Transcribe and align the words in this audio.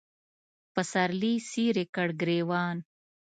سپرلي 0.79 1.33
څیرې 1.49 1.85
کړ 1.95 2.07
ګرېوان 2.21 2.77